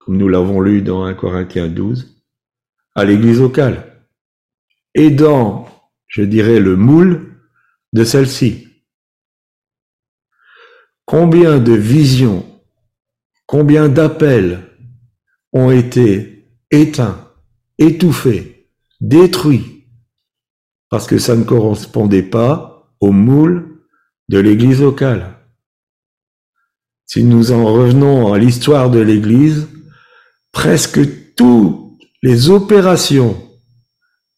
[0.00, 2.24] comme nous l'avons lu dans 1 Corinthiens 12,
[2.96, 4.08] à l'Église locale
[4.94, 5.68] et dans,
[6.08, 7.36] je dirais, le moule
[7.92, 8.66] de celle-ci.
[11.04, 12.44] Combien de visions,
[13.46, 14.68] combien d'appels
[15.52, 17.32] ont été éteints,
[17.78, 18.68] étouffés,
[19.00, 19.71] détruits,
[20.92, 23.64] parce que ça ne correspondait pas au moule
[24.28, 25.38] de l'Église locale.
[27.06, 29.68] Si nous en revenons à l'histoire de l'Église,
[30.52, 31.00] presque
[31.34, 33.42] toutes les opérations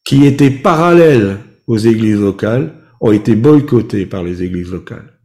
[0.05, 5.19] qui étaient parallèles aux églises locales ont été boycottés par les églises locales.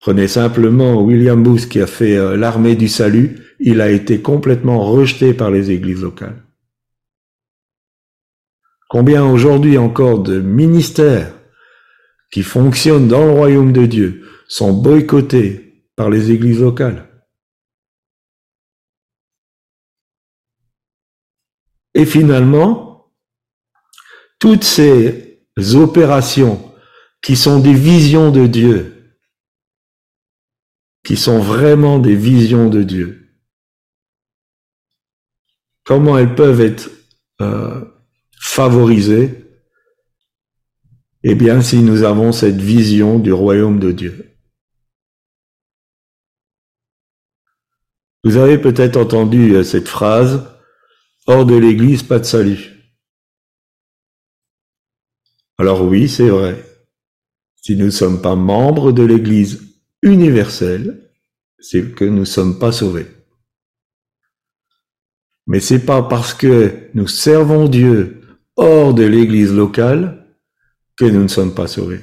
[0.00, 4.80] Prenez simplement William Booth qui a fait euh, l'armée du salut, il a été complètement
[4.80, 6.43] rejeté par les églises locales.
[8.94, 11.34] Combien aujourd'hui encore de ministères
[12.30, 17.04] qui fonctionnent dans le royaume de Dieu sont boycottés par les églises locales?
[21.94, 23.12] Et finalement,
[24.38, 25.40] toutes ces
[25.74, 26.72] opérations
[27.20, 29.16] qui sont des visions de Dieu,
[31.02, 33.28] qui sont vraiment des visions de Dieu,
[35.82, 36.90] comment elles peuvent être
[37.40, 37.84] euh,
[38.54, 39.30] favorisées
[41.24, 44.38] Eh bien, si nous avons cette vision du royaume de Dieu.
[48.22, 50.48] Vous avez peut-être entendu euh, cette phrase,
[51.26, 52.94] Hors de l'Église, pas de salut.
[55.58, 56.62] Alors oui, c'est vrai.
[57.56, 61.10] Si nous ne sommes pas membres de l'Église universelle,
[61.58, 63.06] c'est que nous ne sommes pas sauvés.
[65.46, 68.20] Mais c'est pas parce que nous servons Dieu
[68.56, 70.36] hors de l'Église locale
[70.96, 72.00] que nous ne sommes pas sauvés.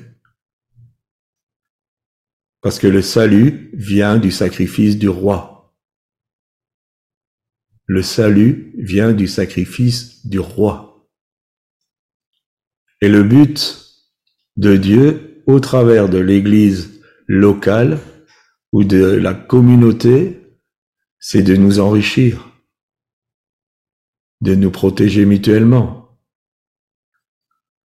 [2.62, 5.74] Parce que le salut vient du sacrifice du roi.
[7.86, 11.10] Le salut vient du sacrifice du roi.
[13.02, 13.82] Et le but
[14.58, 17.99] de Dieu au travers de l'Église locale
[18.72, 20.41] ou de la communauté,
[21.20, 22.49] c'est de nous enrichir,
[24.41, 26.01] de nous protéger mutuellement.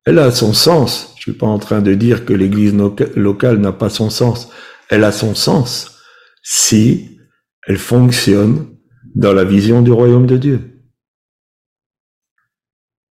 [0.07, 1.13] Elle a son sens.
[1.17, 2.75] Je suis pas en train de dire que l'Église
[3.17, 4.49] locale n'a pas son sens.
[4.89, 5.99] Elle a son sens
[6.43, 7.19] si
[7.67, 8.69] elle fonctionne
[9.17, 10.85] dans la vision du royaume de Dieu.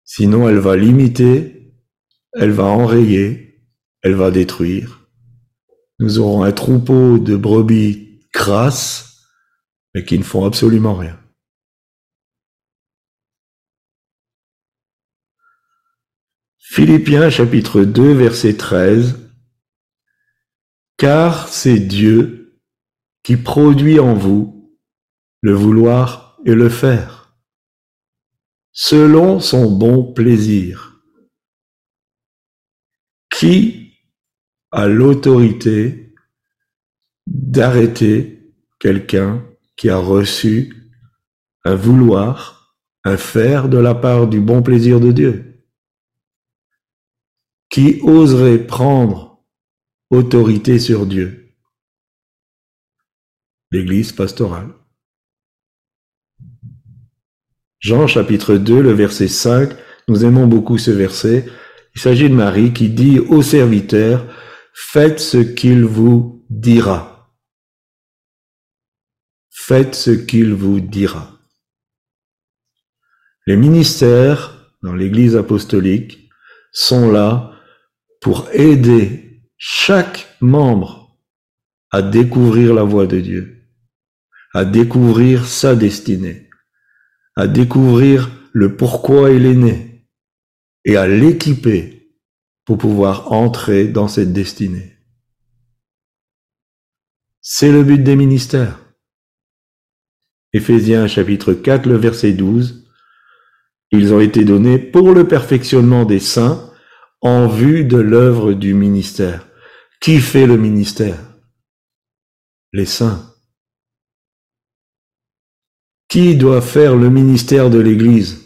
[0.05, 1.73] Sinon, elle va limiter,
[2.35, 3.65] elle va enrayer,
[4.03, 5.09] elle va détruire.
[5.99, 9.27] Nous aurons un troupeau de brebis grasses,
[9.95, 11.19] mais qui ne font absolument rien.
[16.67, 19.31] Philippiens chapitre 2 verset 13
[20.97, 22.59] car c'est Dieu
[23.23, 24.75] qui produit en vous
[25.43, 27.37] le vouloir et le faire,
[28.73, 31.03] selon son bon plaisir.
[33.31, 33.93] Qui
[34.71, 36.15] a l'autorité
[37.27, 39.47] d'arrêter quelqu'un
[39.77, 40.91] qui a reçu
[41.65, 45.54] un vouloir, un faire de la part du bon plaisir de Dieu?
[47.75, 49.45] Qui oserait prendre
[50.09, 51.57] autorité sur Dieu.
[53.73, 54.73] L'Église pastorale.
[57.81, 59.73] Jean chapitre 2, le verset 5,
[60.07, 61.51] nous aimons beaucoup ce verset.
[61.97, 64.25] Il s'agit de Marie qui dit au serviteur,
[64.73, 67.35] faites ce qu'il vous dira.
[69.51, 71.41] Faites ce qu'il vous dira.
[73.49, 76.31] Les ministères dans l'Église apostolique
[76.71, 77.51] sont là
[78.25, 81.21] pour aider chaque membre
[81.91, 83.69] à découvrir la voix de Dieu,
[84.55, 86.49] à découvrir sa destinée,
[87.37, 90.09] à découvrir le pourquoi il est né
[90.87, 92.17] et à l'équiper
[92.65, 94.97] pour pouvoir entrer dans cette destinée.
[97.43, 98.81] C'est le but des ministères.
[100.55, 102.89] Éphésiens chapitre 4, le verset 12.
[103.91, 106.71] Ils ont été donnés pour le perfectionnement des saints
[107.25, 109.49] en vue de l'œuvre du ministère.
[110.01, 111.19] Qui fait le ministère?
[112.73, 113.35] Les saints.
[116.09, 118.43] Qui doit faire le ministère de l'Église?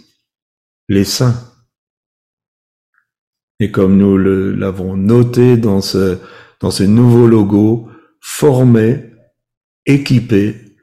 [0.88, 1.44] Les saints.
[3.58, 6.18] Et comme nous l'avons noté dans ce,
[6.60, 9.10] dans ce nouveau logo, formé,
[9.86, 10.76] équipé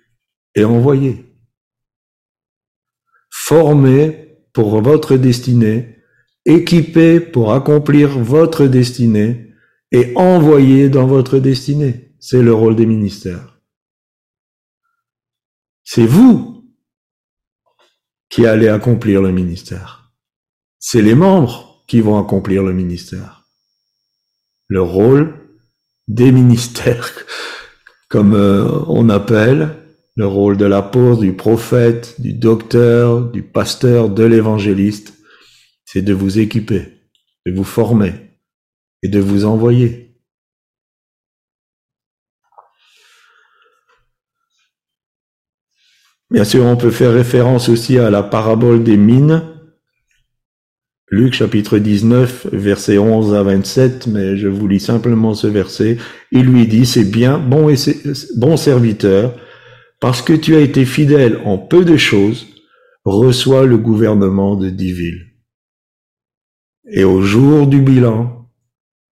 [0.54, 1.34] et envoyé.
[3.32, 5.95] Formé pour votre destinée,
[6.46, 9.46] équipé pour accomplir votre destinée,
[9.96, 12.12] et envoyé dans votre destinée.
[12.20, 13.62] C'est le rôle des ministères.
[15.86, 16.66] C'est vous
[18.30, 20.12] qui allez accomplir le ministère.
[20.80, 23.46] C'est les membres qui vont accomplir le ministère.
[24.68, 25.34] Le rôle
[26.10, 27.14] des ministères,
[28.10, 29.78] comme euh, on appelle
[30.18, 35.14] le rôle de l'apôtre, du prophète, du docteur, du pasteur, de l'évangéliste,
[35.96, 36.90] c'est de vous équiper,
[37.46, 38.12] de vous former,
[39.02, 40.20] et de vous envoyer.
[46.30, 49.42] Bien sûr, on peut faire référence aussi à la parabole des mines.
[51.08, 55.98] Luc chapitre 19, versets 11 à 27, mais je vous lis simplement ce verset.
[56.34, 59.34] Il lui dit, c'est bien, bon, serviteur,
[60.02, 62.48] parce que tu as été fidèle en peu de choses,
[63.06, 65.35] reçois le gouvernement de dix.
[66.88, 68.52] Et au jour du bilan,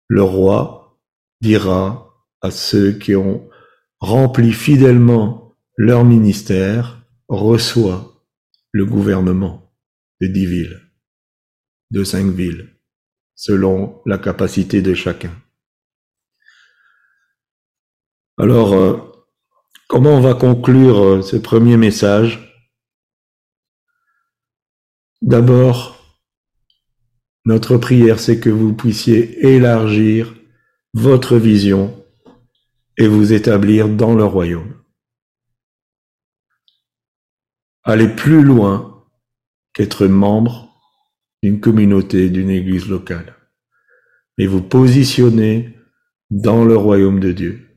[0.08, 1.00] le roi
[1.40, 3.50] dira à ceux qui ont
[4.00, 8.26] rempli fidèlement leur ministère, reçoit
[8.72, 9.74] le gouvernement
[10.20, 10.82] de dix villes,
[11.92, 12.78] de cinq villes,
[13.36, 15.32] selon la capacité de chacun.
[18.38, 18.98] Alors, euh,
[19.88, 22.66] comment on va conclure euh, ce premier message?
[25.22, 26.01] D'abord,
[27.46, 30.36] notre prière, c'est que vous puissiez élargir
[30.94, 32.06] votre vision
[32.98, 34.76] et vous établir dans le royaume.
[37.84, 39.08] Aller plus loin
[39.74, 40.72] qu'être membre
[41.42, 43.36] d'une communauté, d'une église locale.
[44.38, 45.76] Mais vous positionnez
[46.30, 47.68] dans le royaume de Dieu.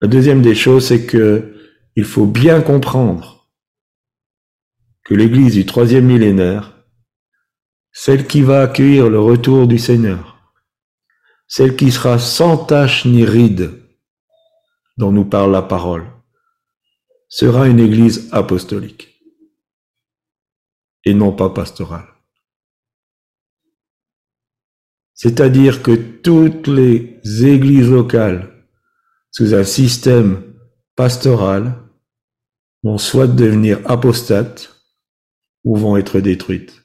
[0.00, 1.54] La deuxième des choses, c'est que
[1.94, 3.35] il faut bien comprendre
[5.06, 6.84] que l'église du troisième millénaire,
[7.92, 10.52] celle qui va accueillir le retour du Seigneur,
[11.46, 13.70] celle qui sera sans tache ni ride,
[14.96, 16.10] dont nous parle la parole,
[17.28, 19.22] sera une église apostolique
[21.04, 22.08] et non pas pastorale.
[25.14, 28.66] C'est-à-dire que toutes les églises locales
[29.30, 30.42] sous un système
[30.96, 31.76] pastoral
[32.82, 34.75] vont soit devenir apostates
[35.66, 36.84] ou vont être détruites.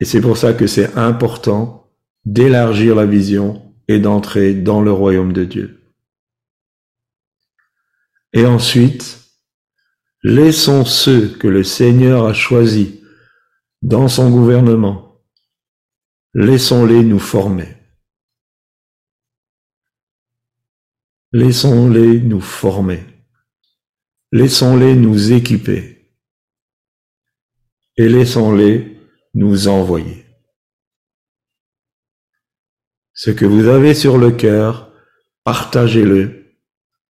[0.00, 1.90] Et c'est pour ça que c'est important
[2.26, 5.94] d'élargir la vision et d'entrer dans le royaume de Dieu.
[8.32, 9.20] Et ensuite,
[10.22, 12.88] laissons ceux que le Seigneur a choisis
[13.82, 15.22] dans son gouvernement,
[16.34, 17.76] laissons-les nous former.
[21.32, 23.00] Laissons-les nous former.
[24.32, 25.95] Laissons-les nous équiper.
[27.96, 28.98] Et laissons-les
[29.34, 30.26] nous envoyer.
[33.14, 34.92] Ce que vous avez sur le cœur,
[35.44, 36.54] partagez-le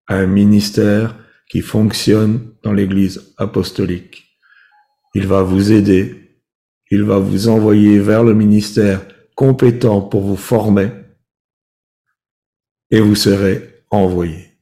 [0.07, 1.17] à un ministère
[1.49, 4.39] qui fonctionne dans l'Église apostolique.
[5.15, 6.41] Il va vous aider.
[6.91, 10.91] Il va vous envoyer vers le ministère compétent pour vous former.
[12.91, 14.53] Et vous serez envoyé.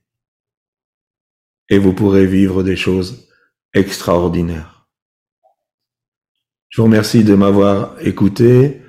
[1.68, 3.29] Et vous pourrez vivre des choses
[3.75, 4.74] extraordinaires.
[6.75, 8.81] Je vous remercie de m'avoir écouté.